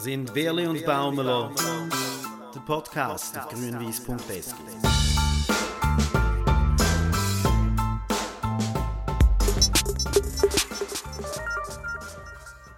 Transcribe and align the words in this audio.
Wir 0.00 0.04
sind 0.04 0.34
Wehrli 0.34 0.66
und 0.66 0.86
Baumeler, 0.86 1.50
der 2.54 2.60
Podcast 2.60 3.38
auf 3.38 3.48
grünwies.sk. 3.50 4.54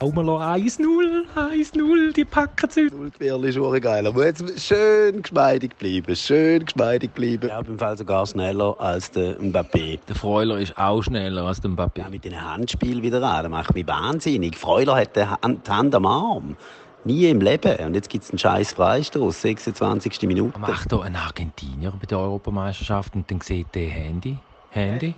Baumeler 0.00 0.32
1-0, 0.32 1.26
1-0, 1.36 2.12
die 2.12 2.24
packen 2.24 2.68
es 2.68 2.76
heute. 2.76 2.96
Nullquerli 2.96 3.50
ist 3.50 3.58
auch 3.58 3.80
geil. 3.80 4.04
Aber 4.04 4.26
jetzt 4.26 4.60
schön 4.60 5.22
geschmeidig 5.22 5.76
bleiben, 5.78 6.16
schön 6.16 6.64
geschmeidig 6.64 7.12
bleiben. 7.12 7.50
Ja, 7.50 7.60
im 7.60 7.78
Fall 7.78 7.96
sogar 7.96 8.26
schneller 8.26 8.74
als 8.80 9.12
der 9.12 9.38
Mbappé. 9.38 10.00
Der 10.08 10.16
Freuler 10.16 10.58
ist 10.58 10.76
auch 10.76 11.02
schneller 11.02 11.44
als 11.44 11.60
der 11.60 11.70
Mbappé. 11.70 12.00
Ja, 12.00 12.08
mit 12.08 12.24
dem 12.24 12.34
Handspiel 12.34 13.00
wieder 13.00 13.22
an, 13.22 13.44
das 13.44 13.50
macht 13.52 13.74
mich 13.74 13.86
wahnsinnig. 13.86 14.58
Freuler 14.58 14.96
hat 14.96 15.14
die 15.14 15.20
die 15.20 15.70
Hand 15.70 15.94
am 15.94 16.06
Arm. 16.06 16.56
Nie 17.04 17.28
im 17.28 17.40
Leben. 17.40 17.76
Und 17.84 17.94
jetzt 17.94 18.08
gibt 18.08 18.24
es 18.24 18.30
einen 18.30 18.38
scheiß 18.38 18.74
Freistoß, 18.74 19.42
26. 19.42 20.22
Minute. 20.22 20.58
Macht 20.58 20.92
hier 20.92 21.02
ein 21.02 21.16
Argentinier 21.16 21.92
bei 21.98 22.06
der 22.06 22.18
Europameisterschaft 22.18 23.14
und 23.16 23.30
dann 23.30 23.40
sieht 23.40 23.74
der 23.74 23.88
Handy. 23.88 24.38
Handy. 24.70 25.14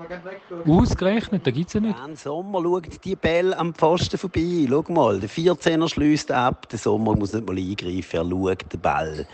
Ausgerechnet, 0.66 1.46
da 1.46 1.50
gibt 1.50 1.68
es 1.68 1.74
ja 1.74 1.80
nicht. 1.80 1.96
Jan 1.96 2.16
Sommer 2.16 2.60
schaut 2.60 3.04
die 3.04 3.14
Bälle 3.14 3.56
am 3.56 3.72
Pfosten 3.74 4.18
vorbei. 4.18 4.66
Schau 4.68 4.84
mal, 4.88 5.20
der 5.20 5.28
14er 5.28 5.88
schließt 5.88 6.32
ab. 6.32 6.68
Der 6.70 6.78
Sommer 6.78 7.14
muss 7.14 7.34
nicht 7.34 7.46
mal 7.46 7.56
eingreifen. 7.56 8.16
Er 8.16 8.24
schaut 8.24 8.72
den 8.72 8.80
Ball 8.80 9.26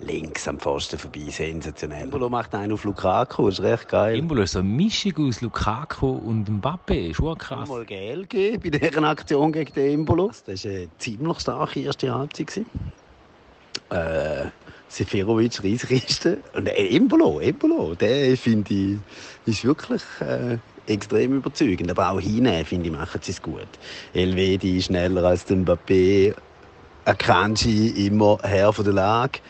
links 0.00 0.46
am 0.48 0.58
Pfosten 0.58 0.98
vorbei. 0.98 1.26
Sensationell. 1.30 2.04
Embolo 2.04 2.28
macht 2.28 2.54
einen 2.54 2.72
auf 2.72 2.84
Lukaku. 2.84 3.46
Das 3.46 3.58
ist 3.58 3.64
recht 3.64 3.88
geil. 3.88 4.18
Imbolo 4.18 4.42
ist 4.42 4.52
so 4.52 4.60
eine 4.60 4.68
Mischung 4.68 5.28
aus 5.28 5.40
Lukaku 5.40 6.10
und 6.10 6.48
Mbappé. 6.48 7.10
Ist 7.10 7.20
auch 7.20 7.36
krass. 7.36 7.68
mal 7.68 7.84
Gel 7.84 8.22
gegeben 8.22 8.70
bei 8.70 8.78
dieser 8.78 9.02
Aktion 9.02 9.52
gegen 9.52 9.72
den 9.74 10.00
Embolo. 10.00 10.30
Das 10.46 10.64
war 10.64 10.70
eine 10.70 10.88
ziemlich 10.98 11.40
starke 11.40 11.80
erste 11.80 12.14
Halbzeit. 12.14 12.64
Äh, 13.90 14.46
Seferovic, 14.88 15.62
Riesriste. 15.62 16.38
Und 16.54 16.68
äh, 16.68 16.96
Embolo, 16.96 17.40
Embolo, 17.40 17.94
der 17.94 18.36
finde 18.36 18.74
ich, 18.74 18.98
ist 19.46 19.64
wirklich 19.64 20.02
äh, 20.20 20.58
extrem 20.86 21.36
überzeugend. 21.36 21.90
Aber 21.90 22.10
auch 22.12 22.20
hinten, 22.20 22.64
finde 22.64 22.86
ich, 22.86 22.92
machen 22.92 23.20
sie 23.22 23.32
es 23.32 23.42
gut. 23.42 23.68
Elvedi 24.14 24.80
schneller 24.80 25.24
als 25.24 25.44
der 25.44 25.58
Mbappé. 25.58 26.34
Akanji 27.04 28.06
immer 28.06 28.38
Herr 28.42 28.72
von 28.72 28.84
der 28.84 28.92
Lage. 28.92 29.40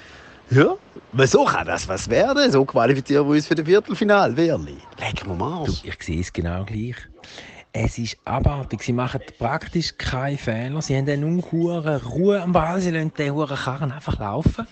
Ja, 0.50 0.76
aber 1.12 1.26
so 1.26 1.44
kann 1.44 1.66
das 1.66 1.86
was 1.88 2.08
werden. 2.08 2.50
So 2.50 2.64
qualifizieren 2.64 3.26
wir 3.26 3.34
uns 3.34 3.46
für 3.46 3.54
das 3.54 3.66
Viertelfinale, 3.66 4.36
Wehrli. 4.36 4.78
Leck 4.98 5.26
mir 5.26 5.34
mal. 5.34 5.66
Du, 5.66 5.72
ich 5.82 6.02
sehe 6.02 6.20
es 6.20 6.32
genau 6.32 6.64
gleich. 6.64 6.96
Es 7.72 7.98
ist 7.98 8.16
abartig. 8.24 8.82
Sie 8.82 8.94
machen 8.94 9.20
praktisch 9.38 9.98
keine 9.98 10.38
Fehler. 10.38 10.80
Sie 10.80 10.96
haben 10.96 11.08
eine 11.08 11.26
unhure 11.26 12.02
Ruhe 12.02 12.42
am 12.42 12.52
Ball. 12.52 12.80
Sie 12.80 12.90
lassen 12.90 13.12
den 13.18 13.34
huren 13.34 13.56
Karren 13.56 13.92
einfach 13.92 14.18
laufen. 14.18 14.66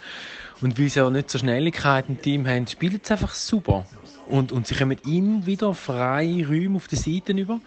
Und 0.62 0.78
weil 0.78 0.88
sie 0.88 1.02
auch 1.02 1.10
nicht 1.10 1.30
so 1.30 1.38
Schnelligkeit 1.38 2.06
im 2.08 2.22
Team 2.22 2.46
haben, 2.48 2.66
spielen 2.66 3.00
sie 3.02 3.12
einfach 3.12 3.34
super. 3.34 3.84
Und, 4.28 4.52
und 4.52 4.66
sie 4.66 4.74
kommen 4.74 4.96
immer 5.06 5.44
wieder 5.44 5.74
freie 5.74 6.46
Räume 6.46 6.76
auf 6.76 6.88
den 6.88 6.98
Seiten 6.98 7.36
über. 7.36 7.60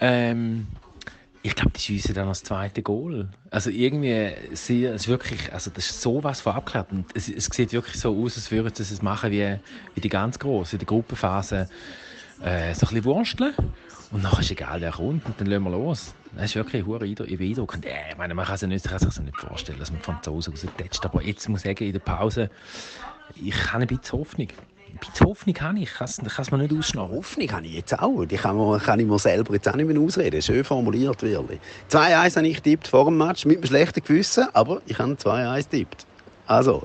Ähm, 0.00 0.66
ich 1.42 1.54
glaube, 1.56 1.72
die 1.72 1.80
schiessen 1.80 2.14
dann 2.14 2.28
als 2.28 2.44
zweite 2.44 2.82
Goal. 2.82 3.28
Also 3.50 3.70
irgendwie, 3.70 4.32
sie, 4.52 4.84
es 4.84 5.02
ist 5.02 5.08
wirklich, 5.08 5.52
also 5.52 5.70
das 5.70 5.90
ist 5.90 6.00
sowas 6.00 6.40
von 6.40 6.52
abgeklärt. 6.54 6.92
Und 6.92 7.06
es, 7.14 7.28
es 7.28 7.46
sieht 7.46 7.72
wirklich 7.72 7.98
so 7.98 8.16
aus, 8.16 8.36
als 8.36 8.50
würden 8.50 8.72
sie 8.72 8.82
es 8.82 9.02
machen 9.02 9.32
wie, 9.32 9.58
wie 9.94 10.00
die 10.00 10.08
ganz 10.08 10.38
Grossen, 10.38 10.76
in 10.76 10.78
der 10.80 10.86
Gruppenphase. 10.86 11.68
Äh, 12.42 12.74
so 12.74 12.86
ein 12.86 12.94
bisschen 12.94 13.04
wursteln. 13.04 13.54
Und 14.12 14.24
dann 14.24 14.38
ist 14.38 14.50
egal, 14.50 14.80
wer 14.80 14.92
kommt, 14.92 15.24
und 15.26 15.40
dann 15.40 15.46
lassen 15.46 15.64
wir 15.64 15.70
los. 15.70 16.14
Das 16.34 16.44
ist 16.44 16.54
wirklich 16.54 16.82
ein 16.82 16.86
hoher 16.86 17.02
Eindruck. 17.02 17.74
Und, 17.74 17.86
äh, 17.86 18.10
ich 18.10 18.16
meine, 18.16 18.34
man 18.34 18.46
kann 18.46 18.56
sich, 18.56 18.68
nicht, 18.68 18.88
kann 18.88 18.98
sich 18.98 19.08
das 19.08 19.20
nicht 19.20 19.36
vorstellen, 19.36 19.78
dass 19.78 19.90
man 19.90 20.00
Franzosen 20.00 20.52
raustätscht. 20.52 21.04
Aber 21.04 21.22
jetzt 21.22 21.48
muss 21.48 21.64
ich 21.64 21.70
sagen, 21.70 21.84
in 21.84 21.92
der 21.92 22.00
Pause, 22.00 22.50
ich 23.34 23.72
habe 23.72 23.82
ein 23.82 23.86
bisschen 23.88 24.18
Hoffnung. 24.18 24.48
Bisschen 25.00 25.26
Hoffnung 25.26 25.56
habe 25.60 25.78
ich, 25.78 25.92
kann 25.92 26.06
es 26.06 26.50
mir 26.50 26.58
nicht 26.58 26.72
ausschneiden. 26.72 27.10
Hoffnung 27.10 27.52
habe 27.52 27.66
ich 27.66 27.74
jetzt 27.74 27.98
auch. 27.98 28.24
Die 28.24 28.36
kann, 28.36 28.80
kann 28.80 29.00
ich 29.00 29.06
mir 29.06 29.18
selber 29.18 29.54
jetzt 29.54 29.68
auch 29.68 29.74
nicht 29.74 29.86
mehr 29.86 30.00
ausreden. 30.00 30.40
Schön 30.42 30.64
formuliert, 30.64 31.22
wirklich. 31.22 31.60
2-1 31.90 32.36
habe 32.36 32.48
ich 32.48 32.56
getippt 32.56 32.88
vor 32.88 33.06
dem 33.06 33.18
Match, 33.18 33.44
mit 33.44 33.58
einem 33.58 33.66
schlechten 33.66 34.02
Gewissen, 34.02 34.46
aber 34.52 34.80
ich 34.86 34.98
habe 34.98 35.12
2-1 35.12 35.70
getippt. 35.70 36.06
Also, 36.46 36.82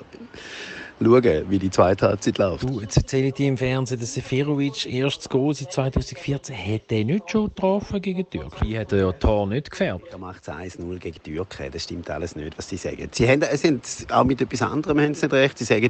schauen, 0.99 1.45
wie 1.49 1.59
die 1.59 1.69
zweite 1.69 2.07
Halbzeit 2.07 2.37
läuft. 2.37 2.63
Du, 2.63 2.81
jetzt 2.81 2.97
erzähle 2.97 3.27
ich 3.27 3.33
dir 3.33 3.47
im 3.47 3.57
Fernsehen, 3.57 3.99
dass 3.99 4.13
Seferovic 4.13 4.85
erstes 4.85 5.29
Goal 5.29 5.53
seit 5.53 5.71
2014 5.71 6.55
hat 6.55 6.91
er 6.91 7.03
nicht 7.03 7.29
schon 7.29 7.45
getroffen 7.45 8.01
gegen 8.01 8.25
die 8.29 8.37
Türkei. 8.37 8.79
Hat 8.79 8.91
er 8.91 8.99
ja 8.99 9.11
Tor 9.11 9.47
nicht 9.47 9.71
gefärbt. 9.71 10.11
Da 10.11 10.17
macht 10.17 10.47
es 10.47 10.53
1-0 10.53 10.97
gegen 10.97 11.17
die 11.25 11.33
Türkei. 11.33 11.69
Das 11.69 11.83
stimmt 11.83 12.09
alles 12.09 12.35
nicht, 12.35 12.57
was 12.57 12.69
sie 12.69 12.77
sagen. 12.77 13.09
Sie 13.11 13.27
haben, 13.27 13.43
sie 13.53 13.67
haben 13.67 13.81
auch 14.09 14.23
mit 14.23 14.41
etwas 14.41 14.61
anderem 14.61 14.99
haben 14.99 15.13
sie 15.13 15.25
nicht 15.25 15.33
recht. 15.33 15.57
Sie 15.57 15.65
sagen, 15.65 15.89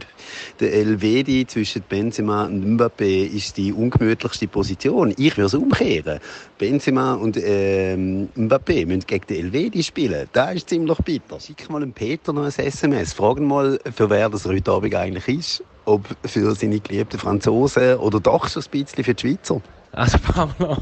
der 0.60 0.74
Elvedi 0.74 1.46
zwischen 1.48 1.84
Benzema 1.88 2.46
und 2.46 2.78
Mbappé 2.78 3.28
ist 3.28 3.58
die 3.58 3.72
ungemütlichste 3.72 4.48
Position. 4.48 5.14
Ich 5.18 5.38
würde 5.38 5.48
es 5.48 5.54
umkehren. 5.54 6.20
Benzema 6.58 7.14
und 7.14 7.38
ähm, 7.38 8.30
Mbappé 8.36 8.86
müssen 8.86 9.06
gegen 9.08 9.26
den 9.28 9.46
Elvedi 9.46 9.84
spielen. 9.84 10.28
Das 10.34 10.56
ist 10.56 10.70
ziemlich 10.70 10.98
bitter. 11.00 11.40
Schick 11.40 11.70
mal 11.70 11.80
dem 11.80 11.94
Peter 11.94 12.34
noch 12.34 12.44
ein 12.44 12.52
SMS. 12.52 13.14
Frag 13.14 13.38
ihn 13.38 13.46
mal, 13.46 13.80
für 13.96 14.10
wer 14.10 14.30
das 14.30 14.46
heute 14.46 14.72
Abend 14.72 14.97
eigentlich 15.00 15.28
ist. 15.28 15.64
Ob 15.86 16.06
für 16.26 16.54
seine 16.54 16.80
geliebten 16.80 17.18
Franzosen 17.18 17.96
oder 17.98 18.20
doch 18.20 18.48
schon 18.48 18.64
ein 18.64 18.70
bisschen 18.72 19.04
für 19.04 19.14
die 19.14 19.22
Schweizer. 19.28 19.62
Also, 19.94 20.18
Paolo, 20.34 20.78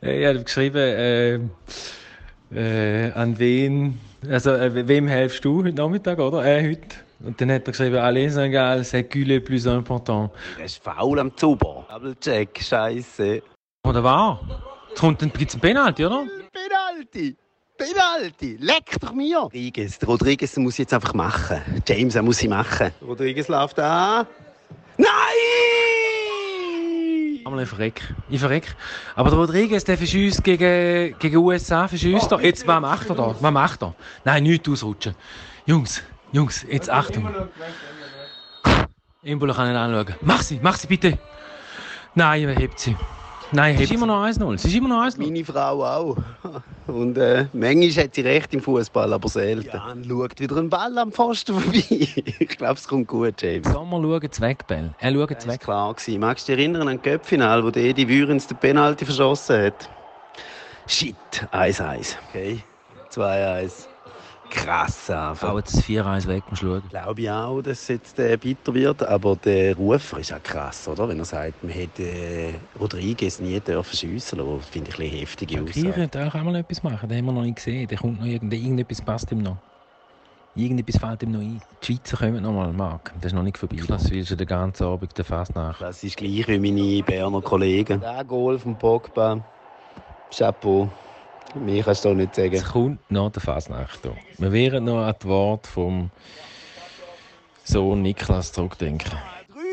ich 0.00 0.26
habe 0.26 0.42
geschrieben, 0.42 0.76
äh, 0.76 1.34
äh, 2.54 3.12
an 3.12 3.38
wen, 3.38 3.98
also, 4.28 4.52
äh, 4.52 4.86
wem 4.86 5.08
hilfst 5.08 5.44
du 5.44 5.64
heute 5.64 5.76
Nachmittag, 5.76 6.18
oder? 6.18 6.44
Äh, 6.44 6.70
heute. 6.70 6.96
Und 7.24 7.40
dann 7.40 7.52
hat 7.52 7.66
er 7.66 7.72
geschrieben, 7.72 7.96
alles 7.96 8.36
egal, 8.36 8.84
c'est 8.84 9.04
que 9.04 9.20
le 9.20 9.40
plus 9.40 9.66
important. 9.66 10.30
Das 10.58 10.72
ist 10.72 10.82
faul 10.82 11.18
am 11.18 11.36
Zuber. 11.36 11.86
Double-check, 11.88 12.60
Scheiße. 12.60 13.42
Oder 13.86 14.02
wahr? 14.02 14.40
Jetzt 14.88 15.00
kommt, 15.00 15.22
einen 15.22 15.32
Penalty, 15.32 16.04
oder? 16.04 16.24
Penalty! 16.52 17.36
Penalty! 17.82 18.56
Leck 18.60 19.00
doch 19.00 19.12
mir! 19.12 19.38
Rodriguez, 19.38 19.98
der 19.98 20.08
Rodriguez 20.08 20.56
muss 20.56 20.78
jetzt 20.78 20.94
einfach 20.94 21.14
machen. 21.14 21.60
James, 21.86 22.14
er 22.14 22.22
muss 22.22 22.38
sie 22.38 22.48
machen. 22.48 22.92
Rodriguez 23.00 23.48
läuft 23.48 23.78
an. 23.80 24.26
Nein! 24.96 25.08
Einmal 27.44 27.64
ich 27.64 27.68
verreck. 27.68 28.00
Ich 28.30 28.40
verreck. 28.40 28.76
Aber 29.16 29.30
der 29.30 29.38
Rodriguez, 29.38 29.82
der 29.84 29.98
verschießt 29.98 30.44
gegen, 30.44 31.18
gegen 31.18 31.36
USA, 31.36 31.88
verschießt 31.88 32.30
er. 32.30 32.40
Jetzt, 32.40 32.66
was 32.66 32.80
macht 32.80 33.08
er 33.10 33.16
da? 33.16 33.34
Was 33.40 33.52
macht 33.52 33.82
er? 33.82 33.94
Nein, 34.24 34.44
nicht 34.44 34.68
ausrutschen. 34.68 35.14
Jungs, 35.66 36.02
Jungs, 36.30 36.64
jetzt 36.68 36.88
Achtung. 36.88 37.28
Imbolo 39.22 39.54
kann 39.54 39.70
ihn 39.70 39.76
anschauen. 39.76 40.14
Mach 40.20 40.42
sie, 40.42 40.60
mach 40.62 40.76
sie 40.76 40.86
bitte. 40.86 41.18
Nein, 42.14 42.48
er 42.48 42.54
hebt 42.54 42.78
sie. 42.78 42.96
Nein, 43.54 43.74
es 43.74 43.82
ist 43.82 43.92
immer 43.92 44.06
noch 44.06 44.24
1-0. 44.24 44.54
Es 44.54 44.64
ist 44.64 44.74
immer 44.74 44.88
noch 44.88 45.04
1-0. 45.04 45.18
Meine 45.18 45.44
Frau 45.44 45.84
auch. 45.84 46.16
Und 46.86 47.18
äh, 47.18 47.46
manchmal 47.52 48.04
hat 48.04 48.14
sie 48.14 48.22
recht 48.22 48.52
im 48.54 48.60
Fußball, 48.60 49.12
aber 49.12 49.28
selten. 49.28 49.68
Jan 49.72 50.04
schaut 50.08 50.40
wieder 50.40 50.56
einen 50.56 50.70
Ball 50.70 50.96
am 50.96 51.12
Pfosten 51.12 51.60
vorbei. 51.60 51.84
ich 51.88 52.48
glaube, 52.48 52.74
es 52.74 52.88
kommt 52.88 53.08
gut, 53.08 53.40
James. 53.42 53.68
Sommer 53.70 54.00
schaut 54.00 54.40
weg, 54.40 54.66
Bell. 54.66 54.94
Er 54.98 55.12
schaut 55.12 55.30
Das 55.30 55.46
war 55.46 55.52
weg. 55.54 55.60
klar. 55.60 55.94
Gewesen. 55.94 56.20
Magst 56.20 56.48
du 56.48 56.52
dich 56.56 56.60
erinnern 56.64 56.88
an 56.88 56.96
das 56.96 57.02
Köpfinal, 57.04 57.62
wo 57.62 57.70
der 57.70 57.84
Edi 57.84 58.08
Würens 58.08 58.46
den 58.46 58.56
Penalty 58.56 59.04
verschossen 59.04 59.66
hat? 59.66 59.90
Shit, 60.86 61.14
1-1. 61.52 62.16
Okay, 62.30 62.62
2-1. 63.10 63.91
Krass 64.52 65.08
einfach. 65.10 65.50
Auch 65.50 65.58
jetzt 65.58 65.78
4-1 65.78 66.26
weg, 66.26 66.42
musst 66.50 66.62
schauen. 66.62 66.82
Glaube 66.90 67.20
ich 67.22 67.30
auch, 67.30 67.62
dass 67.62 67.80
es 67.80 67.88
jetzt 67.88 68.18
äh, 68.18 68.36
bitter 68.36 68.74
wird, 68.74 69.02
aber 69.02 69.34
der 69.36 69.74
Rufer 69.76 70.18
ist 70.18 70.32
auch 70.32 70.42
krass, 70.42 70.86
oder? 70.86 71.08
Wenn 71.08 71.18
er 71.18 71.24
sagt, 71.24 71.64
man 71.64 71.72
hätte 71.72 72.02
äh, 72.02 72.54
Rodriguez 72.78 73.40
nie 73.40 73.58
dürfen 73.60 73.96
schiessen 73.96 74.38
lassen. 74.38 74.58
Das 74.58 74.68
finde 74.68 74.90
ich 74.90 74.96
ein 74.96 75.00
bisschen 75.00 75.18
heftige 75.18 75.54
Shakiri 75.54 75.70
Aussage. 75.70 75.92
könnte 75.92 76.26
auch 76.26 76.34
einmal 76.34 76.56
etwas 76.56 76.82
machen, 76.82 77.08
den 77.08 77.18
haben 77.18 77.24
wir 77.26 77.32
noch 77.32 77.42
nicht 77.42 77.56
gesehen. 77.56 77.88
Der 77.88 77.98
kommt 77.98 78.20
noch 78.20 78.26
irgend, 78.26 78.52
irgendetwas 78.52 79.00
passt 79.00 79.32
ihm 79.32 79.42
noch. 79.42 79.56
Irgendetwas 80.54 80.98
fällt 81.00 81.22
ihm 81.22 81.30
noch 81.30 81.40
ein. 81.40 81.62
Die 81.82 81.86
Schweizer 81.86 82.18
kommen 82.18 82.42
noch 82.42 82.52
mal, 82.52 82.72
Marc. 82.74 83.10
Das 83.22 83.32
ist 83.32 83.34
noch 83.34 83.42
nicht 83.42 83.56
vorbei. 83.56 83.76
Das 83.88 84.10
willst 84.10 84.32
du 84.32 84.36
den 84.36 84.46
ganzen 84.46 84.84
Abend 84.84 85.16
der 85.16 85.24
Fast 85.24 85.54
nach. 85.54 85.78
Das 85.78 86.04
ist 86.04 86.18
gleich 86.18 86.46
wie 86.46 86.58
meine 86.58 87.02
Berner 87.02 87.40
Kollegen. 87.40 88.00
Der 88.00 88.22
Goal 88.24 88.58
von 88.58 88.76
Pogba. 88.76 89.42
Chapeau. 90.30 90.90
Mir 91.54 91.82
kannst 91.82 92.04
du 92.04 92.14
nicht 92.14 92.34
sagen. 92.34 92.54
Es 92.54 92.64
kommt 92.64 93.10
noch 93.10 93.30
der 93.30 93.42
Fasnacht. 93.42 94.00
Wir 94.38 94.52
werden 94.52 94.84
noch 94.84 95.04
an 95.04 95.14
das 95.18 95.28
Wort 95.28 95.66
vom 95.66 96.10
Sohn 97.64 98.02
Niklas 98.02 98.52
zurückdenken. 98.52 99.12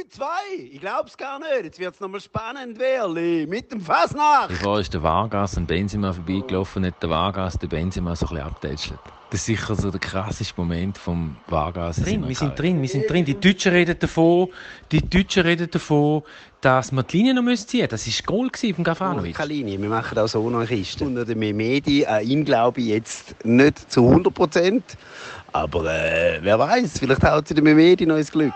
3-2. 0.10 0.24
Ich 0.72 0.80
glaub's 0.80 1.18
gar 1.18 1.40
nicht. 1.40 1.64
Jetzt 1.64 1.80
wird's 1.80 2.00
nochmal 2.00 2.22
spannend, 2.22 2.80
Werli. 2.80 3.46
Mit 3.48 3.72
dem 3.72 3.82
Fasnacht. 3.82 4.50
Bevor 4.50 4.80
ist 4.80 4.94
der 4.94 5.04
Vargas 5.04 5.58
an 5.58 5.66
Benzema 5.66 6.14
vorbeigelaufen 6.14 6.86
hat 6.86 7.02
der 7.02 7.10
Vargas 7.10 7.58
den 7.58 7.70
Benzema 7.70 8.16
so 8.16 8.26
ein 8.28 8.30
bisschen 8.30 8.48
abtätschelt. 8.48 9.00
Das 9.30 9.42
ist 9.42 9.46
sicher 9.46 9.76
so 9.76 9.92
der 9.92 10.00
krasseste 10.00 10.56
Moment 10.58 10.98
vom 10.98 11.38
Vargas. 11.48 12.00
in 12.00 12.04
drin, 12.04 12.28
wir 12.28 12.36
sind 12.36 12.58
drin, 12.58 12.82
wir 12.82 12.90
sind 12.90 13.08
drin. 13.08 13.26
Die 13.26 13.40
Deutschen 13.40 13.72
reden 13.72 14.00
davon, 14.00 14.48
die 14.92 15.08
Deutschen 15.08 15.44
reden 15.44 15.70
davon, 15.70 16.24
dass 16.62 16.92
wir 16.92 17.04
die 17.04 17.18
Linie 17.18 17.36
noch 17.36 17.44
ziehen 17.56 17.82
müssen. 17.82 17.90
Das 17.90 18.08
war 18.08 18.26
Goal 18.26 18.50
gewesen 18.50 18.76
von 18.76 18.84
Gavanovic. 18.84 19.36
Keine 19.36 19.54
Linie, 19.54 19.80
wir 19.80 19.90
machen 19.90 20.18
auch 20.18 20.28
so 20.28 20.50
noch 20.50 20.60
eine 20.60 20.68
Kiste. 20.68 21.06
Und 21.06 21.16
der 21.16 21.36
Memedi, 21.36 22.06
an 22.08 22.24
ihn 22.24 22.44
glaube 22.44 22.82
ich 22.82 22.88
jetzt 22.88 23.46
nicht 23.46 23.92
zu 23.92 24.08
100 24.08 24.34
Prozent. 24.34 24.84
Aber 25.52 25.86
äh, 25.86 26.40
wer 26.42 26.58
weiß, 26.58 26.98
vielleicht 26.98 27.24
haut 27.24 27.48
sie 27.48 27.54
der 27.54 27.64
Memedi 27.64 28.08
noch 28.08 28.18
ins 28.18 28.32
Glück. 28.32 28.54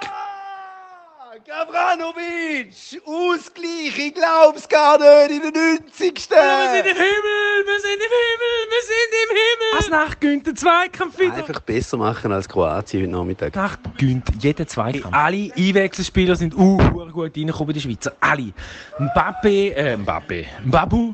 Gavranovic! 1.53 2.99
Ausgleich! 3.05 3.97
Ich 3.97 4.13
glaub's 4.15 4.67
gar 4.67 4.97
nicht 4.97 5.43
in 5.43 5.53
der 5.53 5.61
90. 5.61 5.91
Wir 6.01 6.71
sind 6.73 6.85
im 6.87 6.97
Himmel, 6.97 7.53
wir 7.65 7.79
sind 7.79 8.01
im 8.01 8.13
Himmel, 8.17 8.55
wir 8.71 8.83
sind 8.89 9.13
im 9.21 9.29
Himmel. 9.29 9.77
Fasnacht 9.77 10.21
gönnt 10.21 10.47
den 10.47 10.55
Zweikampf 10.55 11.19
wieder. 11.19 11.35
Einfach 11.35 11.59
besser 11.59 11.97
machen 11.97 12.31
als 12.31 12.49
Kroatien 12.49 13.03
heute 13.03 13.11
Nachmittag. 13.11 13.55
Nacht 13.55 13.79
gönnt 13.99 14.23
jeden 14.43 14.67
Zweikampf. 14.67 15.15
Alle 15.15 15.51
Einwechselspieler 15.55 16.35
sind 16.35 16.55
uh, 16.55 16.77
gut 17.11 17.37
reingekommen, 17.37 17.73
die 17.73 17.81
Schweizer. 17.81 18.13
Alle. 18.19 18.51
Mbappe, 18.97 19.75
äh, 19.75 19.95
Mbappe, 19.95 20.45
Mbabu, 20.65 21.13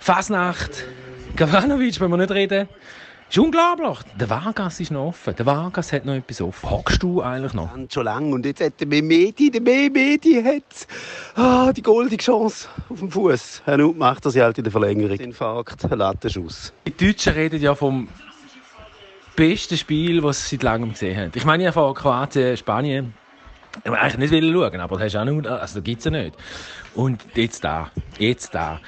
Fasnacht, 0.00 0.84
Gavanovic, 1.36 2.00
wollen 2.00 2.12
wir 2.12 2.16
nicht 2.16 2.30
reden. 2.30 2.66
Ist 3.32 3.38
unglaublich. 3.38 3.98
Der 4.20 4.28
Vargas 4.28 4.78
ist 4.78 4.90
noch 4.90 5.06
offen. 5.06 5.34
Der 5.34 5.46
Vargas 5.46 5.90
hat 5.94 6.04
noch 6.04 6.12
etwas 6.12 6.42
offen. 6.42 6.68
Hockst 6.68 7.02
du 7.02 7.22
eigentlich 7.22 7.54
noch? 7.54 7.70
Schon 7.88 8.04
lange. 8.04 8.34
Und 8.34 8.44
jetzt 8.44 8.60
hat 8.60 8.78
der 8.78 8.86
Memedi, 8.86 9.50
der 9.50 9.62
Memedi 9.62 10.42
hat 10.42 10.86
ah, 11.36 11.72
die 11.72 11.80
goldige 11.80 12.22
Chance 12.22 12.68
auf 12.90 12.98
dem 12.98 13.10
Fuß. 13.10 13.62
Herr 13.64 13.78
Nut 13.78 13.96
macht 13.96 14.26
er 14.26 14.32
sie 14.32 14.42
halt 14.42 14.58
in 14.58 14.64
der 14.64 14.70
Verlängerung. 14.70 15.16
Infarkt, 15.16 15.82
Lattenschuss. 15.90 16.74
Die 16.86 16.94
Deutschen 16.94 17.32
reden 17.32 17.58
ja 17.58 17.74
vom 17.74 18.06
besten 19.34 19.78
Spiel, 19.78 20.20
das 20.20 20.46
sie 20.46 20.56
seit 20.56 20.64
langem 20.64 20.90
gesehen 20.90 21.18
haben. 21.18 21.32
Ich 21.34 21.46
meine 21.46 21.64
ja 21.64 21.72
von 21.72 21.94
Kroatien, 21.94 22.54
Spanien. 22.58 23.14
Ich 23.84 23.90
wollte 23.90 24.00
eigentlich 24.00 24.30
nicht 24.30 24.52
schauen, 24.52 24.80
aber 24.80 24.96
das 24.96 25.04
hast 25.04 25.14
du 25.14 25.18
auch 25.18 25.24
nur, 25.24 25.46
also 25.50 25.82
gibt's 25.82 26.04
ja 26.04 26.10
nicht. 26.10 26.36
Und 26.94 27.24
jetzt 27.34 27.64
da, 27.64 27.90
jetzt 28.18 28.54
da. 28.54 28.80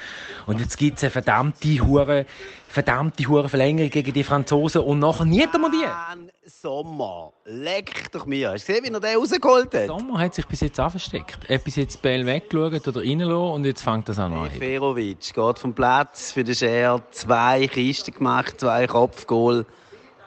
Und 0.45 0.59
jetzt 0.59 0.77
gibt's 0.77 1.03
eine 1.03 1.09
verdammte 1.09 1.67
Hure, 1.79 2.25
verdammte 2.67 3.27
Hure 3.27 3.49
Verlängerung 3.49 3.89
gegen 3.89 4.13
die 4.13 4.23
Franzosen 4.23 4.81
und 4.81 4.99
nachher 4.99 5.25
nicht 5.25 5.53
einmal 5.53 5.71
die. 5.71 5.77
Mann, 5.77 6.29
Sommer, 6.45 7.33
leck 7.45 8.11
doch 8.11 8.27
mir. 8.27 8.51
Hast 8.51 8.69
du 8.69 8.73
gesehen, 8.73 8.85
wie 8.85 8.93
er 8.93 8.99
den 8.99 9.17
rausgeholt 9.17 9.73
hat? 9.73 9.87
Sommer 9.87 10.19
hat 10.19 10.35
sich 10.35 10.45
bis 10.45 10.61
jetzt 10.61 10.79
auch 10.79 10.91
versteckt. 10.91 11.39
Er 11.47 11.55
hat 11.55 11.63
bis 11.63 11.75
jetzt 11.75 12.01
Bell 12.03 12.25
weggeschaut 12.25 12.87
oder 12.87 13.01
reingelassen 13.01 13.53
und 13.53 13.65
jetzt 13.65 13.81
fängt 13.81 14.07
das 14.07 14.19
an 14.19 14.33
an. 14.33 14.51
Ferovic 14.51 15.33
geht 15.33 15.59
vom 15.59 15.73
Platz 15.73 16.31
für 16.31 16.43
den 16.43 16.53
Scher. 16.53 17.01
Zwei 17.11 17.67
Kisten 17.67 18.13
gemacht, 18.13 18.59
zwei 18.59 18.85
Kopfgoal. 18.85 19.65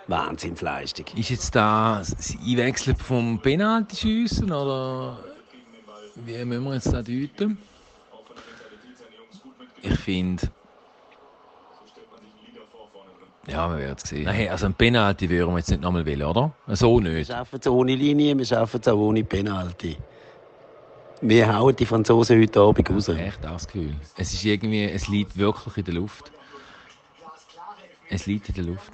Wahnsinnsleistung. 0.08 1.06
Ist 1.16 1.30
jetzt 1.30 1.54
da 1.54 1.98
das 1.98 2.34
Einwechseln 2.44 2.96
vom 2.96 3.38
Penalty-Schiessen 3.40 4.50
oder 4.50 5.18
wie 6.16 6.44
müssen 6.44 6.64
wir 6.64 6.74
jetzt 6.74 6.92
da 6.92 7.02
deuten? 7.02 7.58
Ich 9.82 9.98
finde. 10.00 10.50
Ja, 13.46 13.70
wir 13.70 13.78
werden 13.78 13.96
es 14.02 14.08
sehen. 14.10 14.24
Nein, 14.24 14.48
also 14.48 14.66
ein 14.66 14.74
Penalty 14.74 15.30
würden 15.30 15.52
wir 15.52 15.58
jetzt 15.58 15.70
nicht 15.70 15.80
nochmal 15.80 16.04
wählen, 16.04 16.26
oder? 16.26 16.52
So 16.68 17.02
Wir 17.02 17.12
nicht. 17.12 17.28
schaffen 17.28 17.58
es 17.60 17.66
ohne 17.66 17.94
Linie, 17.94 18.36
wir 18.36 18.44
schaffen 18.44 18.80
es 18.80 18.88
auch 18.88 18.98
ohne 18.98 19.24
Penalty. 19.24 19.96
Wir 21.22 21.56
hauen 21.56 21.74
die 21.74 21.86
Franzosen 21.86 22.40
heute 22.40 22.60
Abend 22.60 22.90
raus. 22.90 23.08
Echt 23.08 23.42
das 23.42 23.66
Gefühl. 23.66 23.94
Es 24.16 24.34
ist 24.34 24.44
irgendwie, 24.44 24.84
es 24.84 25.08
liegt 25.08 25.36
wirklich 25.36 25.78
in 25.78 25.84
der 25.84 25.94
Luft. 25.94 26.30
Es 28.10 28.26
liegt 28.26 28.48
in 28.50 28.54
der 28.54 28.64
Luft. 28.64 28.92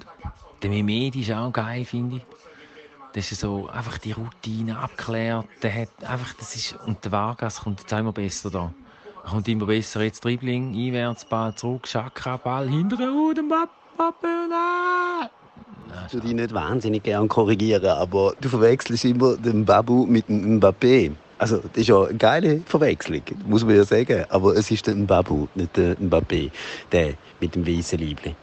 Der 0.65 0.71
Mimedi 0.71 1.21
ist 1.21 1.31
auch 1.31 1.53
geil, 1.53 1.85
finde 1.85 2.15
ich. 2.15 2.23
Das 3.13 3.31
ist 3.31 3.41
so 3.41 3.69
einfach 3.69 3.99
die 3.99 4.13
Routine 4.13 4.79
abklärt. 4.79 5.45
Der 5.61 5.71
hat 5.71 5.89
einfach, 6.03 6.33
das 6.39 6.55
ist, 6.55 6.75
und 6.87 7.05
der 7.05 7.11
Vargas 7.11 7.61
kommt 7.61 7.81
jetzt 7.81 7.91
immer 7.91 8.11
besser 8.11 8.49
da. 8.49 8.73
Er 9.23 9.29
kommt 9.29 9.47
immer 9.47 9.67
besser 9.67 10.01
jetzt 10.01 10.25
Dribbling, 10.25 10.73
einwärts, 10.73 11.23
Ball 11.23 11.53
zurück, 11.53 11.83
Chakra, 11.83 12.37
Ball 12.37 12.67
hinterher, 12.67 13.11
uh, 13.13 13.31
der 13.31 13.43
Mbappe, 13.43 14.27
nein! 14.49 15.29
Ich 16.07 16.13
würde 16.15 16.25
dich 16.25 16.35
nicht 16.35 16.51
wahnsinnig 16.55 17.03
gern 17.03 17.27
korrigieren, 17.27 17.85
aber 17.85 18.33
du 18.41 18.49
verwechselst 18.49 19.05
immer 19.05 19.37
den 19.37 19.65
Babu 19.65 20.07
mit 20.07 20.27
dem 20.27 20.59
Mbappé. 20.59 21.11
Also, 21.37 21.57
das 21.57 21.75
ist 21.75 21.89
ja 21.89 22.05
eine 22.05 22.17
geile 22.17 22.61
Verwechslung, 22.65 23.21
muss 23.45 23.63
man 23.63 23.75
ja 23.75 23.83
sagen. 23.83 24.25
Aber 24.29 24.55
es 24.55 24.71
ist 24.71 24.87
der 24.87 24.95
Mbabu, 24.95 25.47
nicht 25.53 25.77
der 25.77 25.95
Mbappé. 25.97 26.49
Der 26.91 27.13
mit 27.39 27.53
dem 27.53 27.67
weißen 27.67 27.99
Liebling 27.99 28.35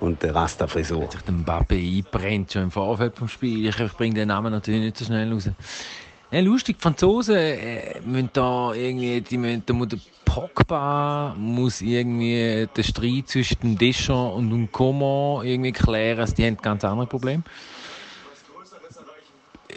und 0.00 0.22
der 0.22 0.34
Rasta-Frisur. 0.34 1.04
Hat 1.04 1.12
sich 1.12 1.22
der 1.22 1.34
Mbappe 1.34 1.74
einbrennt 1.74 2.52
schon 2.52 2.64
im 2.64 2.70
Vorfeld 2.70 3.16
vom 3.16 3.28
Spiel. 3.28 3.68
Ich 3.68 3.76
bringe 3.96 4.14
den 4.14 4.28
Namen 4.28 4.52
natürlich 4.52 4.80
nicht 4.80 4.96
so 4.96 5.04
schnell 5.04 5.32
raus. 5.32 5.48
Ja, 6.30 6.40
lustig, 6.40 6.76
die 6.78 6.82
Franzosen 6.82 7.36
äh, 7.36 8.00
müssen 8.04 8.30
da 8.32 8.72
irgendwie, 8.72 9.20
die 9.20 9.38
müssen, 9.38 9.62
da 9.64 9.72
muss 9.72 9.88
der 9.88 9.98
Pogba 10.24 11.34
muss 11.38 11.80
irgendwie 11.80 12.68
den 12.76 12.84
Streit 12.84 13.28
zwischen 13.28 13.60
dem 13.60 13.78
Deschamps 13.78 14.36
und 14.36 14.50
dem 14.50 14.72
Coman 14.72 15.46
irgendwie 15.46 15.72
klären. 15.72 16.20
Also, 16.20 16.34
die 16.34 16.44
haben 16.44 16.56
ganz 16.56 16.84
andere 16.84 17.06
Probleme. 17.06 17.42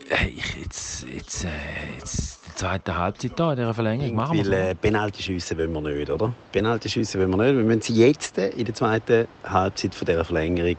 Äh, 0.10 0.30
Ich, 0.30 0.56
jetzt, 0.56 1.06
jetzt, 1.08 1.46
äh, 1.46 1.50
jetzt 2.00 2.39
die 2.60 2.66
zweite 2.66 2.98
Halbzeit 2.98 3.32
da 3.38 3.52
in 3.52 3.58
dieser 3.58 3.74
Verlängerung 3.74 4.16
machen 4.16 4.38
wir 4.38 4.46
Weil 4.46 4.54
äh, 4.54 4.76
Penalty 4.76 5.24
schiessen 5.24 5.58
wollen 5.58 5.72
wir 5.72 5.82
nicht, 5.82 6.10
oder? 6.10 6.34
Penalty 6.52 6.90
schiessen 6.90 7.22
wollen 7.22 7.32
wir 7.32 7.38
nicht. 7.38 7.58
Wir 7.58 7.64
müssen 7.64 7.82
sie 7.82 7.94
jetzt 7.94 8.38
in 8.38 8.66
der 8.66 8.76
zweiten 8.76 9.28
Halbzeit 9.46 9.96
von 9.96 10.06
dieser 10.06 10.26
Verlängerung 10.26 10.76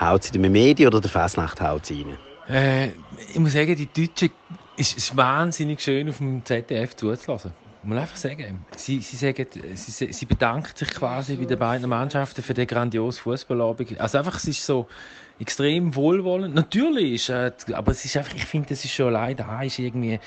haut 0.00 0.24
sie 0.24 0.32
der 0.32 0.50
Medi 0.50 0.86
oder 0.86 1.00
der 1.00 1.10
Fasnacht 1.10 1.60
haut 1.60 1.84
sie 1.84 2.02
rein. 2.02 2.16
Äh, 2.48 2.86
ich 3.30 3.38
muss 3.38 3.52
sagen, 3.52 3.76
die 3.76 3.86
Deutschen 3.86 4.30
ist, 4.76 4.96
ist 4.96 5.16
wahnsinnig 5.16 5.80
schön 5.82 6.08
auf 6.08 6.18
dem 6.18 6.42
ZDF 6.44 6.96
zuzulassen. 6.96 7.52
Muss 7.82 7.90
man 7.90 7.98
einfach 7.98 8.16
sagen. 8.16 8.64
Sie, 8.76 9.00
sie, 9.00 9.16
sagen 9.16 9.46
sie, 9.74 10.12
sie 10.12 10.26
bedankt 10.26 10.78
sich 10.78 10.88
quasi 10.88 11.36
bei 11.36 11.44
den 11.44 11.58
beiden 11.58 11.88
Mannschaften 11.90 12.42
für 12.42 12.54
den 12.54 12.66
grandiosen 12.66 13.20
Fußballabend. 13.22 14.00
Also 14.00 14.18
einfach, 14.18 14.36
es 14.36 14.46
ist 14.46 14.64
so 14.64 14.88
extrem 15.38 15.94
wohlwollend. 15.94 16.54
Natürlich 16.54 17.28
äh, 17.28 17.52
aber 17.72 17.92
es 17.92 18.04
ist 18.04 18.16
einfach, 18.16 18.34
ich 18.34 18.44
finde, 18.44 18.70
das 18.70 18.84
ist 18.84 18.92
schon 18.92 19.08
allein 19.08 19.36
da, 19.36 19.62
ist 19.62 19.78
irgendwie, 19.78 20.18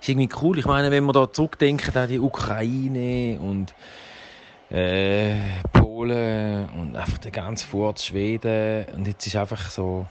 ist 0.00 0.08
irgendwie 0.08 0.28
cool. 0.42 0.58
Ich 0.58 0.66
meine, 0.66 0.90
wenn 0.90 1.04
wir 1.04 1.12
da 1.12 1.32
zurückdenken 1.32 1.96
an 1.96 2.08
die 2.08 2.18
Ukraine 2.18 3.38
und 3.40 3.74
äh, 4.70 5.36
Polen 5.72 6.68
und 6.70 6.96
einfach 6.96 7.18
der 7.18 7.30
ganze 7.30 7.66
Furt 7.66 8.00
Schweden 8.00 8.86
und 8.96 9.06
jetzt 9.06 9.26
ist 9.26 9.36
einfach 9.36 9.70
so 9.70 10.06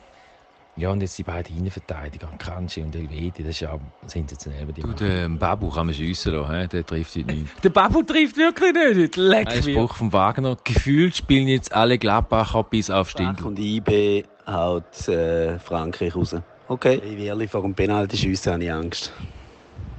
ja, 0.78 0.92
und 0.92 1.00
jetzt 1.00 1.18
die 1.18 1.24
beiden 1.24 1.58
Innenverteidiger, 1.58 2.28
Kanji 2.38 2.84
und 2.84 2.94
Elvedi, 2.94 3.44
das 3.44 3.52
ist 3.52 3.60
ja 3.62 3.80
sensationell. 4.08 4.66
Du, 4.66 4.92
den 4.92 5.40
Babu 5.40 5.70
kann 5.70 5.86
man 5.86 5.96
schiessen 5.96 6.34
lassen, 6.34 6.68
der 6.68 6.86
trifft 6.86 7.16
heute 7.16 7.34
nicht. 7.34 7.64
Der 7.64 7.70
Babu 7.70 8.04
trifft 8.04 8.36
wirklich 8.36 8.74
nicht. 8.74 9.16
Leck 9.16 9.48
Ein. 9.48 9.64
Spruch 9.64 9.96
von 9.96 10.12
Wagner, 10.12 10.58
gefühlt 10.66 11.16
spielen 11.16 11.48
jetzt 11.48 11.74
alle 11.74 11.98
Gladbacher 11.98 12.64
bis 12.64 12.90
auf 12.90 13.10
Stindl. 13.10 13.46
und 13.46 13.58
IB 13.58 14.26
haut 14.48 15.08
äh, 15.08 15.60
Frankreich 15.60 16.16
raus. 16.16 16.36
Okay. 16.68 17.02
Ich 17.04 17.20
ehrlich, 17.20 17.52
vor 17.52 17.62
dem 17.62 17.74
Penalty 17.74 18.18
schiessen 18.18 18.54
habe 18.54 18.64
ich 18.64 18.72
Angst. 18.72 19.12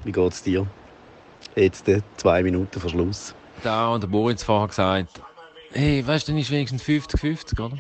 Wie 0.05 0.12
geht's 0.12 0.43
dir? 0.43 0.67
Jetzt 1.55 1.88
äh, 1.88 2.03
zwei 2.17 2.43
Minuten 2.43 2.81
vor 2.81 2.91
Schluss. 2.91 3.35
Da 3.62 3.88
und 3.88 4.03
der 4.03 4.11
Moritz 4.11 4.43
vorher 4.43 4.69
gesagt, 4.69 5.21
hey, 5.73 6.07
weißt 6.07 6.29
du, 6.29 6.33
dann 6.33 6.41
ist 6.41 6.50
wenigstens 6.50 6.83
50-50, 6.83 7.61
oder? 7.61 7.76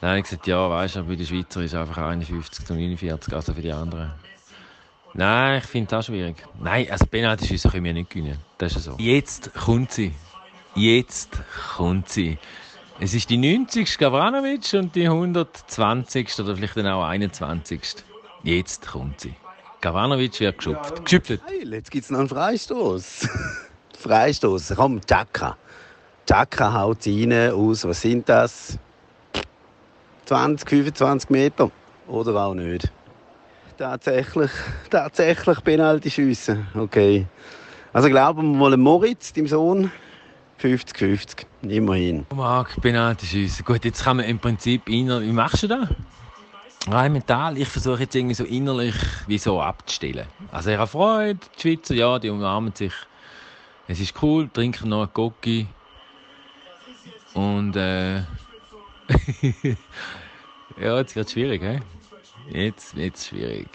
Dann 0.00 0.10
habe 0.10 0.18
ich 0.18 0.24
gesagt, 0.24 0.46
ja, 0.46 0.68
weißt 0.68 0.96
du, 0.96 1.04
bei 1.04 1.14
den 1.14 1.26
Schweizer 1.26 1.62
ist 1.62 1.74
einfach 1.74 1.96
51 1.96 2.64
zu 2.64 2.74
49, 2.74 3.32
also 3.32 3.54
für 3.54 3.62
die 3.62 3.72
anderen. 3.72 4.12
Nein, 5.14 5.58
ich 5.58 5.64
finde 5.64 5.90
das 5.90 6.06
schwierig. 6.06 6.36
Nein, 6.60 6.90
also 6.90 7.06
Penalty-Schüsse 7.06 7.68
können 7.68 7.84
wir 7.84 7.92
nicht 7.92 8.10
gewinnen. 8.10 8.38
Das 8.58 8.74
ist 8.74 8.84
so. 8.84 8.96
Jetzt 8.98 9.52
kommt 9.54 9.92
sie. 9.92 10.12
Jetzt 10.74 11.38
kommt 11.76 12.08
sie. 12.08 12.38
Es 13.00 13.14
ist 13.14 13.30
die 13.30 13.36
90. 13.36 13.98
Gavranovic 13.98 14.74
und 14.74 14.94
die 14.94 15.06
120. 15.06 16.38
oder 16.40 16.56
vielleicht 16.56 16.76
dann 16.76 16.86
auch 16.86 17.04
21. 17.04 17.80
Jetzt 18.44 18.86
kommt 18.86 19.20
sie. 19.20 19.34
Gavranovic 19.80 20.38
wird 20.40 20.58
geschupft. 20.58 21.04
Geschüpft. 21.04 21.40
Jetzt 21.64 21.90
gibt 21.90 22.04
es 22.04 22.10
noch 22.10 22.20
einen 22.20 22.28
Freistoß. 22.28 23.28
Freistoß. 23.98 24.74
Komm, 24.76 25.00
Chaka. 25.00 25.56
Chaka 26.28 26.72
haut 26.72 27.06
rein 27.06 27.52
aus. 27.52 27.84
Was 27.84 28.00
sind 28.00 28.28
das? 28.28 28.78
20, 30.26 30.68
25 30.68 31.30
Meter. 31.30 31.70
Oder 32.06 32.34
auch 32.36 32.54
nicht. 32.54 32.90
Tatsächlich, 33.78 34.50
tatsächlich 34.90 35.64
Penalty 35.64 36.10
schiessen. 36.10 36.66
Okay. 36.74 37.26
Also 37.92 38.08
glauben 38.08 38.52
wir 38.52 38.58
mal 38.58 38.76
Moritz, 38.76 39.32
dem 39.32 39.48
Sohn. 39.48 39.90
50-50. 40.62 41.44
Immerhin. 41.62 42.24
Marc, 42.34 42.80
Penalty 42.80 43.26
schiessen. 43.26 43.64
Gut, 43.64 43.84
jetzt 43.84 44.04
kann 44.04 44.18
man 44.18 44.26
im 44.26 44.38
Prinzip 44.38 44.88
rein. 44.88 45.08
Wie 45.08 45.32
machst 45.32 45.64
du 45.64 45.68
das? 45.68 45.88
Rein 46.88 47.12
mental, 47.12 47.58
ich 47.58 47.68
versuche 47.68 48.02
jetzt 48.02 48.14
irgendwie 48.14 48.34
so 48.34 48.44
innerlich 48.44 48.94
wie 49.26 49.38
so 49.38 49.60
abzustellen. 49.60 50.26
Also 50.50 50.70
ich 50.70 50.78
habe 50.78 50.88
Freude, 50.88 51.38
die 51.56 51.60
Schweizer, 51.60 51.94
ja, 51.94 52.18
die 52.18 52.28
umarmen 52.28 52.74
sich. 52.74 52.92
Es 53.86 54.00
ist 54.00 54.20
cool, 54.22 54.48
trinken 54.52 54.88
noch 54.88 55.02
einen 55.02 55.12
Cocky. 55.12 55.66
Und 57.34 57.76
äh, 57.76 58.18
ja, 60.80 60.98
jetzt 60.98 61.14
wird 61.14 61.26
es 61.26 61.32
schwierig, 61.32 61.62
hä? 61.62 61.80
Jetzt 62.50 62.96
wird 62.96 63.16
es 63.16 63.28
schwierig. 63.28 63.68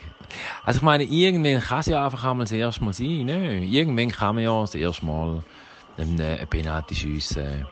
Also 0.63 0.79
ich 0.79 0.84
meine, 0.84 1.03
irgendwann 1.06 1.62
kann 1.62 1.79
es 1.79 1.86
ja 1.86 2.03
einfach 2.03 2.25
einmal 2.25 2.46
das 2.46 2.51
erste 2.51 2.84
Mal 2.84 2.94
sein, 2.94 3.25
ne? 3.25 3.63
Irgendwann 3.63 4.12
kann 4.12 4.36
man 4.36 4.44
ja 4.44 4.62
das 4.62 4.75
erste 4.75 5.06
Mal 5.06 5.44
einen, 5.98 6.20
äh, 6.20 6.38
einen 6.38 6.48
Penalty 6.48 6.96
schiessen. 6.96 7.66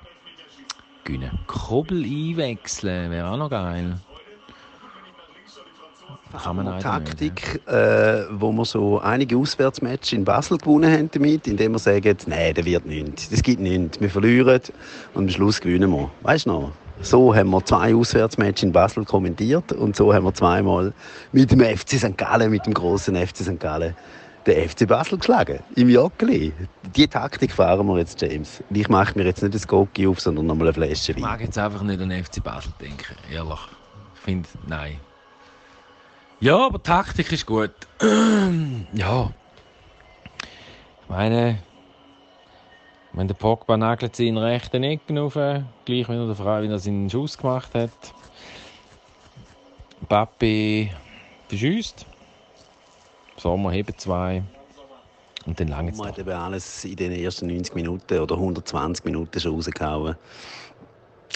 Gewinnen. 1.04 1.38
Kurbel 1.46 2.04
einwechseln, 2.04 3.12
wäre 3.12 3.30
auch 3.30 3.38
noch 3.38 3.50
geil. 3.50 3.96
Kann 6.44 6.56
man 6.58 6.66
nicht, 6.66 6.82
Taktik, 6.82 7.62
äh, 7.68 8.24
wo 8.32 8.52
wir 8.52 8.66
so 8.66 9.00
einige 9.00 9.38
Auswärtsmatches 9.38 10.14
in 10.14 10.26
Basel 10.26 10.58
gewonnen 10.58 10.92
haben 10.92 11.10
damit, 11.12 11.48
indem 11.48 11.74
wir 11.74 11.80
sagen, 11.80 12.18
nein, 12.28 12.54
der 12.54 12.66
wird 12.66 12.86
nichts, 12.86 13.30
das 13.30 13.42
gibt 13.42 13.62
nichts, 13.62 14.02
wir 14.02 14.10
verlieren 14.10 14.60
und 15.14 15.24
am 15.24 15.30
Schluss 15.30 15.62
gewinnen 15.62 15.90
wir. 15.92 16.12
Weißt 16.24 16.46
du 16.46 16.50
noch? 16.50 16.72
So 17.02 17.34
haben 17.36 17.50
wir 17.52 17.64
zwei 17.64 17.96
Auswärtsmatches 17.96 18.64
in 18.64 18.72
Basel 18.72 19.06
kommentiert 19.06 19.72
und 19.74 19.96
so 19.96 20.14
haben 20.14 20.26
wir 20.26 20.34
zweimal 20.34 20.94
mit 21.32 21.52
dem 21.52 21.62
FC 21.62 21.98
St. 21.98 22.18
Gallen, 22.18 22.52
mit 22.52 22.66
dem 22.66 22.74
großen 22.74 23.16
FC 23.16 23.38
St. 23.38 23.60
Gallen, 23.60 23.96
den 24.48 24.70
FC 24.70 24.88
Basel 24.88 25.18
geschlagen. 25.18 25.60
Im 25.76 25.90
Joggeli. 25.90 26.54
Die 26.96 27.08
Taktik 27.08 27.52
fahren 27.52 27.88
wir 27.88 27.98
jetzt, 27.98 28.22
James. 28.22 28.64
Ich 28.70 28.90
mache 28.90 29.18
mir 29.18 29.26
jetzt 29.26 29.42
nicht 29.42 29.56
ein 29.56 29.68
Gogi 29.68 30.08
auf, 30.08 30.20
sondern 30.20 30.46
nochmal 30.46 30.68
eine 30.68 30.74
Flasche 30.74 31.12
Ich 31.12 31.16
Wein. 31.18 31.24
mag 31.24 31.42
jetzt 31.42 31.58
einfach 31.58 31.82
nicht 31.82 32.00
an 32.00 32.12
FC 32.12 32.44
Basel 32.44 32.72
denken, 32.80 33.16
ehrlich. 33.32 33.60
Ich 34.16 34.22
finde, 34.22 34.50
nein. 34.68 35.00
Ja, 36.40 36.66
aber 36.66 36.82
Taktik 36.82 37.32
ist 37.32 37.46
gut. 37.46 37.72
ja. 38.94 39.32
Ich 41.02 41.10
meine, 41.10 41.60
wenn 43.14 43.28
der 43.28 43.36
Pogba 43.36 43.78
nagelt 43.78 44.16
seinen 44.16 44.38
rechten 44.38 44.84
Ecken 44.84 45.18
auf, 45.18 45.34
gleich 45.34 45.64
wie 45.86 46.02
er, 46.14 46.26
der 46.26 46.36
Frau, 46.36 46.62
wie 46.62 46.68
er 46.68 46.80
seinen 46.80 47.10
Schuss 47.10 47.38
gemacht 47.38 47.74
hat. 47.74 47.92
Papi 50.10 50.92
verschießt. 51.48 52.06
Sommer 53.46 53.72
heben 53.72 53.96
zwei. 53.96 54.42
Und 55.46 55.60
dann 55.60 55.68
lange 55.68 55.92
Man 55.92 56.08
hat 56.08 56.18
eben 56.18 56.32
alles 56.32 56.84
in 56.84 56.96
den 56.96 57.12
ersten 57.12 57.46
90 57.46 57.76
Minuten 57.76 58.18
oder 58.18 58.34
120 58.34 59.06
Minuten 59.06 59.40
schon 59.40 59.54
rausgehauen. 59.54 60.16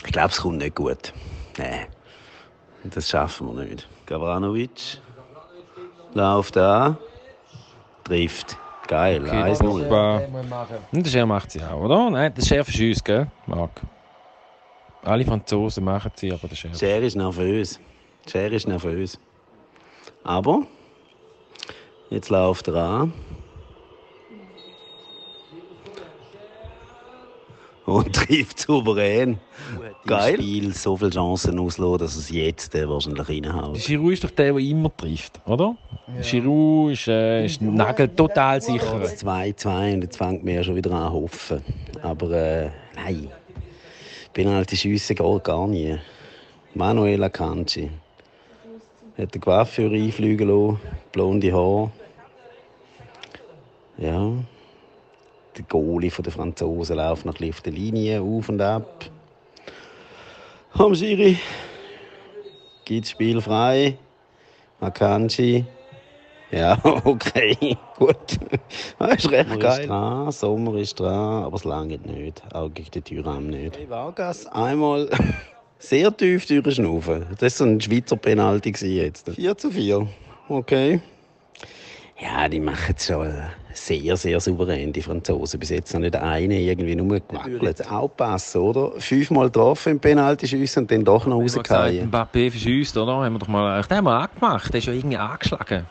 Ich 0.08 0.12
glaube, 0.12 0.30
es 0.30 0.42
kommt 0.42 0.58
nicht 0.58 0.76
gut. 0.76 1.14
Nein, 1.60 1.86
das 2.86 3.08
schaffen 3.10 3.56
wir 3.56 3.64
nicht. 3.64 3.88
Gavranovic 4.08 5.00
läuft 6.16 6.58
an, 6.58 6.98
trifft. 8.06 8.58
Geil, 8.88 9.22
Okay, 9.24 9.54
1-0. 9.54 9.60
Pogba. 9.60 10.22
Und 10.92 11.06
der 11.06 11.12
Scher 11.12 11.28
macht 11.28 11.52
sie 11.52 11.62
auch, 11.64 11.80
oder? 11.80 12.10
Nein, 12.10 12.34
der 12.34 12.42
Scher 12.44 12.66
verschießt, 12.66 13.06
gell? 13.06 13.28
Marc. 13.46 13.82
Alle 15.04 15.24
Franzosen 15.24 15.84
machen 15.84 16.12
sie, 16.16 16.34
aber 16.34 16.48
der 16.48 16.56
Scher. 16.56 16.74
Cher 16.74 17.04
ist 17.04 17.16
nervös. 17.16 17.80
Cher 18.28 18.52
ist 18.52 18.68
nervös. 18.68 19.20
Aber 20.24 20.66
jetzt 22.10 22.30
läuft 22.30 22.68
er 22.68 22.76
an. 22.76 23.14
Und 27.86 28.14
trifft 28.16 28.60
souverän. 28.60 29.40
Geil. 30.06 30.36
Spiel 30.36 30.74
so 30.74 30.96
viele 30.96 31.10
Chancen 31.12 31.60
auslassen, 31.60 31.98
dass 31.98 32.16
er 32.16 32.20
es 32.20 32.30
jetzt 32.30 32.76
äh, 32.76 32.88
wahrscheinlich 32.88 33.28
Der 33.28 33.36
reinhaut. 33.36 33.78
Giroud 33.80 34.14
ist 34.14 34.24
doch 34.24 34.32
der, 34.32 34.54
der 34.54 34.62
immer 34.62 34.96
trifft, 34.96 35.40
oder? 35.46 35.76
Der 36.08 36.24
Giroud 36.24 36.92
ist, 36.92 37.08
äh, 37.08 37.46
ist 37.46 37.62
Nagel 37.62 38.10
total 38.10 38.62
sicher. 38.62 39.00
Jetzt 39.02 39.26
2-2 39.26 39.94
und 39.96 40.02
jetzt 40.04 40.18
fängt 40.18 40.44
man 40.44 40.54
ja 40.56 40.64
schon 40.64 40.76
wieder 40.76 40.92
an 40.92 41.08
zu 41.08 41.14
hoffen. 41.14 41.64
Aber 42.02 42.32
äh, 42.32 42.70
nein. 42.96 43.30
Penalty 44.34 44.78
schiessen 44.78 45.16
geht 45.16 45.44
gar 45.44 45.68
nie. 45.68 45.98
Manuel 46.76 47.24
Akanji. 47.24 47.90
Hat 49.18 49.34
den 49.34 49.42
Coiffeur 49.42 49.92
einfliegen 49.92 50.48
lassen, 50.48 50.80
blonde 51.12 51.52
Haare. 51.52 51.92
Ja. 54.00 54.32
Der 55.58 55.66
Goalie 55.68 56.10
der 56.10 56.32
Franzosen 56.32 56.96
läuft 56.96 57.26
noch 57.26 57.34
bisschen 57.34 57.50
auf 57.50 57.62
der 57.62 57.74
Linie 57.74 58.22
auf 58.22 58.48
und 58.48 58.62
ab. 58.62 59.06
Komm, 60.74 60.96
Schiri. 60.96 61.38
Gibt 62.86 63.08
Spiel 63.08 63.42
frei. 63.42 63.98
Akanji. 64.80 65.66
Ja, 66.52 66.80
okay, 67.04 67.78
gut. 67.98 68.16
Das 68.98 69.16
ist 69.16 69.32
recht 69.32 69.50
Sommer 69.50 69.60
geil. 69.60 69.80
ist 69.82 69.90
dran, 69.90 70.32
Sommer 70.32 70.76
ist 70.76 71.00
dran, 71.00 71.44
aber 71.44 71.56
es 71.56 71.64
langt 71.64 72.06
nicht. 72.06 72.42
Auch 72.54 72.70
gegen 72.74 72.92
den 72.92 73.04
Tyram 73.04 73.48
nicht. 73.48 73.78
Hey, 73.78 73.90
Vargas 73.90 74.48
einmal 74.48 75.10
sehr 75.80 76.16
tief 76.16 76.46
durchschnaufen. 76.48 77.26
Das 77.40 77.42
war 77.42 77.50
so 77.50 77.64
ein 77.66 77.82
Schweizer 77.82 78.16
Penalty 78.16 78.74
jetzt. 78.86 79.30
4 79.30 79.58
zu 79.58 79.72
4. 79.72 80.08
Okay. 80.48 81.02
Ja, 82.22 82.50
die 82.50 82.60
machen 82.60 82.96
es 82.98 83.06
schon 83.08 83.34
sehr, 83.74 84.18
sehr 84.18 84.40
souverän, 84.42 84.92
die 84.92 85.02
Franzosen. 85.02 85.60
Bis 85.60 85.70
jetzt 85.70 85.94
noch 85.94 86.02
nicht 86.02 86.16
eine 86.16 86.60
irgendwie 86.60 86.96
nur 86.96 87.20
gewackelt. 87.22 87.90
Aufpassen, 87.90 88.62
oder? 88.62 89.00
Fünfmal 89.00 89.46
getroffen 89.46 89.94
im 89.94 90.00
Penalty-Schiessen 90.00 90.84
und 90.84 90.92
dann 90.92 91.06
doch 91.06 91.26
noch 91.26 91.40
gesagt, 91.40 91.72
rausgefallen. 91.72 92.12
Mbappé 92.12 92.52
verschießt, 92.52 92.98
oder? 92.98 93.14
Haben 93.14 93.34
wir 93.34 93.40
doch 93.40 93.48
mal, 93.48 93.82
den 93.84 93.98
haben 93.98 94.06
wir 94.06 94.20
angemacht. 94.20 94.74
Der 94.74 94.80
ist 94.80 94.88
ja 94.88 94.94
irgendwie 94.94 95.18
angeschlagen. 95.18 95.86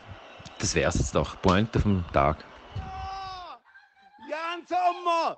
Das 0.59 0.75
wär's 0.75 0.99
jetzt 0.99 1.15
doch. 1.15 1.41
Pointe 1.41 1.79
vom 1.79 2.05
Tag. 2.13 2.37
Jan 4.29 4.61
Sommer! 4.67 5.37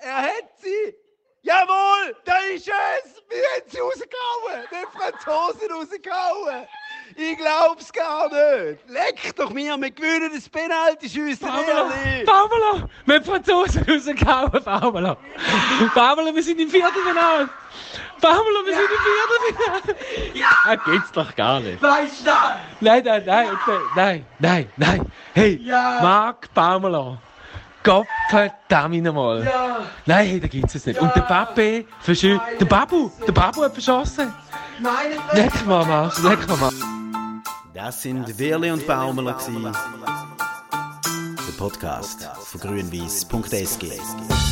Er 0.00 0.22
hat 0.22 0.48
sie! 0.58 0.94
Jawohl! 1.42 2.16
Da 2.24 2.32
ist 2.54 2.66
es! 2.66 3.22
Wir 3.28 3.36
haben 3.36 3.68
sie 3.68 3.78
rausgehauen! 3.78 4.64
Die 4.70 4.86
Franzosen 4.96 5.70
rausgehauen! 5.70 6.66
Ich 7.16 7.36
glaub's 7.36 7.92
gar 7.92 8.03
nicht! 8.30 8.88
Leck 8.88 9.36
doch 9.36 9.50
mir, 9.50 9.76
wir 9.80 9.90
gewinnen 9.90 10.30
das 10.34 10.48
Penalty-Schiessen, 10.48 11.48
ehrlich! 11.48 12.26
Pamela! 12.26 12.88
Wir 13.06 13.14
haben 13.16 13.24
Franzosen 13.24 13.84
rausgehauen, 13.88 14.64
Pamela! 14.64 15.16
Pamela, 15.94 16.34
wir 16.34 16.42
sind 16.42 16.60
im 16.60 16.68
Viertelfinale! 16.68 17.48
Pamela, 18.20 18.60
wir 18.64 18.74
sind 18.74 18.88
im 18.90 19.02
Viertelfinale! 19.06 19.96
Ja! 20.34 20.76
Das 20.76 20.84
gibt's 20.84 21.12
doch 21.12 21.34
gar 21.34 21.60
nicht! 21.60 21.82
Weißt 21.82 22.26
du? 22.26 22.30
Nein, 22.80 23.02
nein, 23.04 23.22
nein, 23.26 23.48
nein, 23.66 23.80
nein, 23.94 24.26
nein, 24.38 24.68
nein! 24.76 25.12
Hey, 25.34 25.60
Ja. 25.62 25.98
Marc 26.02 26.52
Pamela! 26.54 27.18
Gott 27.82 28.06
verdammt 28.30 29.02
nochmal! 29.02 29.44
Ja! 29.44 29.80
Nein, 30.06 30.26
hey, 30.26 30.40
da 30.40 30.46
gibt's 30.46 30.74
es 30.74 30.86
nicht. 30.86 30.98
Und 31.00 31.14
der 31.14 31.20
Pape 31.20 31.84
verschießt. 32.00 32.40
Der 32.58 32.64
Babu! 32.64 33.10
Der 33.26 33.32
Babu 33.32 33.62
hat 33.62 33.74
verschossen! 33.74 34.32
Nein, 34.78 35.12
Leck 35.34 35.66
mal, 35.66 35.84
Marsch, 35.84 36.18
leck 36.22 36.48
mal, 36.48 36.56
Marsch. 36.56 36.74
Das 37.74 38.02
sind 38.02 38.38
Wirli 38.38 38.70
und 38.70 38.86
Baumeler. 38.86 39.34
gsi. 39.34 39.50
Der 39.60 41.58
Podcast 41.58 42.24
von 42.44 42.60
grünwies.sg. 42.60 44.43